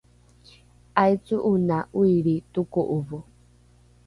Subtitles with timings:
[1.01, 3.19] ’aico’ona ’oilri toko’ovo!